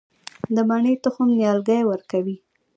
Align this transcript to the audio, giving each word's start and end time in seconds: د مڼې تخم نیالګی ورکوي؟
د 0.55 0.57
مڼې 0.69 0.93
تخم 1.03 1.27
نیالګی 1.37 1.81
ورکوي؟ 1.85 2.37